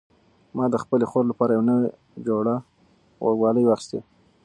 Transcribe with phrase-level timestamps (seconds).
[0.55, 1.87] ما د خپلې خور لپاره یو نوی
[2.27, 2.55] جوړه
[3.23, 3.99] غوږوالۍ واخیستې.